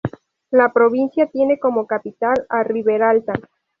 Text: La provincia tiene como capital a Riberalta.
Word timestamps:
La 0.49 0.73
provincia 0.73 1.27
tiene 1.27 1.59
como 1.59 1.85
capital 1.85 2.47
a 2.49 2.63
Riberalta. 2.63 3.33